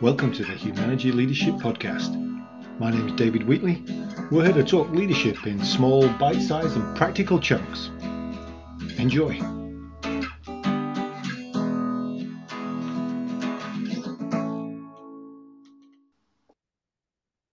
[0.00, 2.14] Welcome to the Humanity Leadership Podcast.
[2.78, 3.82] My name is David Wheatley.
[4.30, 7.90] We're here to talk leadership in small, bite sized, and practical chunks.
[8.96, 9.36] Enjoy.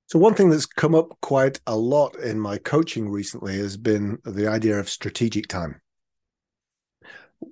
[0.05, 4.19] So, one thing that's come up quite a lot in my coaching recently has been
[4.23, 5.81] the idea of strategic time.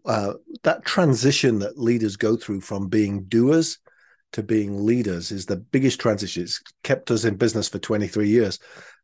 [0.05, 3.79] Uh, that transition that leaders go through from being doers
[4.33, 6.43] to being leaders is the biggest transition.
[6.43, 8.59] It's kept us in business for 23 years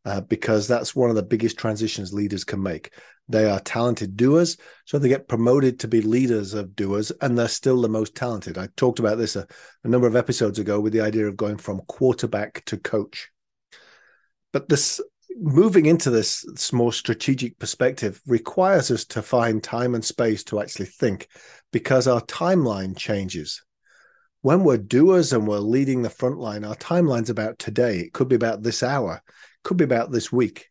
[0.06, 2.94] uh, because that's one of the biggest transitions leaders can make.
[3.28, 7.48] They are talented doers, so they get promoted to be leaders of doers, and they're
[7.48, 8.58] still the most talented.
[8.58, 9.46] I talked about this a,
[9.84, 13.30] a number of episodes ago with the idea of going from quarterback to coach.
[14.52, 15.00] But this
[15.40, 20.60] moving into this, this more strategic perspective requires us to find time and space to
[20.60, 21.28] actually think
[21.72, 23.62] because our timeline changes
[24.42, 28.00] when we're doers and we're leading the front line, our timeline's about today.
[28.00, 29.22] It could be about this hour,
[29.64, 30.70] could be about this week.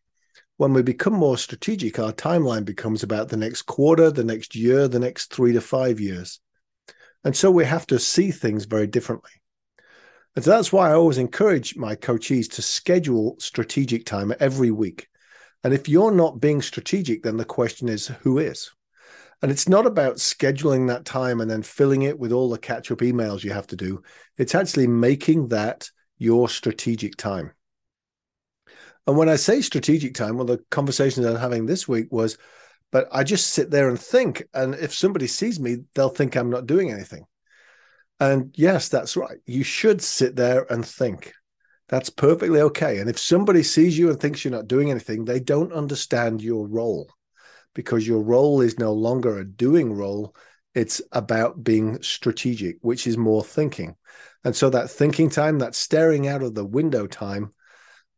[0.57, 4.87] When we become more strategic, our timeline becomes about the next quarter, the next year,
[4.87, 6.39] the next three to five years.
[7.23, 9.31] And so we have to see things very differently.
[10.35, 15.07] And so that's why I always encourage my coachees to schedule strategic time every week.
[15.63, 18.71] And if you're not being strategic, then the question is who is?
[19.41, 22.91] And it's not about scheduling that time and then filling it with all the catch
[22.91, 24.03] up emails you have to do.
[24.37, 27.51] It's actually making that your strategic time.
[29.07, 32.37] And when I say strategic time, well, the conversations I'm having this week was,
[32.91, 34.43] but I just sit there and think.
[34.53, 37.25] And if somebody sees me, they'll think I'm not doing anything.
[38.19, 39.37] And yes, that's right.
[39.45, 41.33] You should sit there and think.
[41.87, 42.99] That's perfectly okay.
[42.99, 46.67] And if somebody sees you and thinks you're not doing anything, they don't understand your
[46.67, 47.09] role
[47.73, 50.35] because your role is no longer a doing role.
[50.75, 53.95] It's about being strategic, which is more thinking.
[54.43, 57.53] And so that thinking time, that staring out of the window time,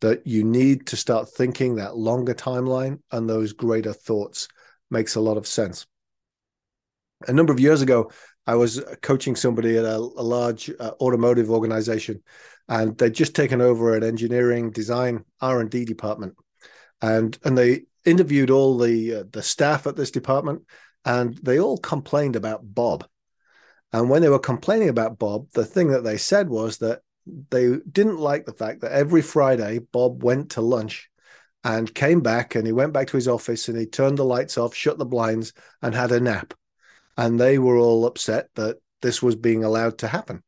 [0.02, 4.48] that you need to start thinking that longer timeline and those greater thoughts
[4.90, 5.86] makes a lot of sense.
[7.28, 8.12] A number of years ago,
[8.48, 12.24] I was coaching somebody at a, a large uh, automotive organization,
[12.68, 16.36] and they'd just taken over an engineering design R and D department,
[17.02, 20.64] and and they interviewed all the uh, the staff at this department,
[21.06, 23.08] and they all complained about Bob.
[23.94, 27.02] And when they were complaining about Bob, the thing that they said was that
[27.50, 31.10] they didn't like the fact that every Friday Bob went to lunch
[31.64, 34.58] and came back and he went back to his office and he turned the lights
[34.58, 36.54] off, shut the blinds, and had a nap.
[37.18, 40.42] And they were all upset that this was being allowed to happen.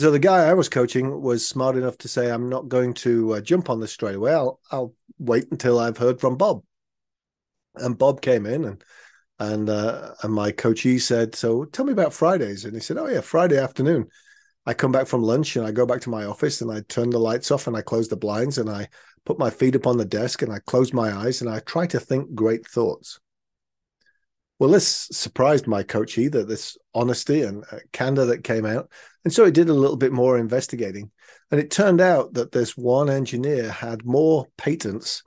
[0.00, 3.34] So the guy I was coaching was smart enough to say, "I'm not going to
[3.34, 4.32] uh, jump on this straight away.
[4.32, 6.62] I'll, I'll wait until I've heard from Bob."
[7.74, 8.84] And Bob came in and
[9.38, 13.08] and uh, and my coachee said, "So tell me about Fridays." And he said, "Oh
[13.08, 14.08] yeah, Friday afternoon.
[14.64, 17.10] I come back from lunch and I go back to my office and I turn
[17.10, 18.88] the lights off and I close the blinds and I
[19.26, 21.86] put my feet up on the desk and I close my eyes and I try
[21.88, 23.20] to think great thoughts."
[24.60, 28.92] Well, this surprised my coachee that this honesty and uh, candor that came out.
[29.24, 31.10] And so he did a little bit more investigating.
[31.50, 35.22] And it turned out that this one engineer had more patents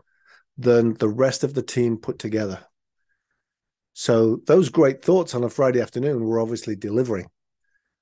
[0.56, 2.64] than the rest of the team put together.
[3.94, 7.26] So those great thoughts on a Friday afternoon were obviously delivering.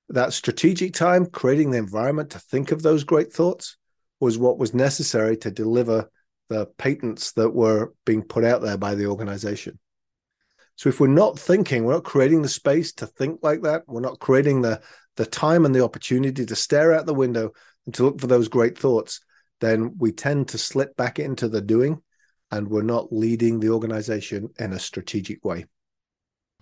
[0.09, 3.77] That strategic time, creating the environment to think of those great thoughts,
[4.19, 6.11] was what was necessary to deliver
[6.49, 9.79] the patents that were being put out there by the organization.
[10.75, 14.01] So if we're not thinking, we're not creating the space to think like that, we're
[14.01, 14.81] not creating the
[15.17, 17.51] the time and the opportunity to stare out the window
[17.85, 19.19] and to look for those great thoughts,
[19.59, 22.01] then we tend to slip back into the doing
[22.51, 25.65] and we're not leading the organization in a strategic way.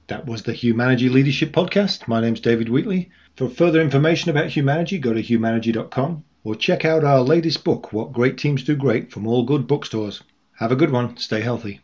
[0.07, 2.07] That was the Humanity Leadership Podcast.
[2.07, 3.11] My name's David Wheatley.
[3.37, 8.11] For further information about Humanity, go to humanity.com or check out our latest book, What
[8.11, 10.23] Great Teams Do Great, from all good bookstores.
[10.57, 11.15] Have a good one.
[11.17, 11.79] Stay healthy.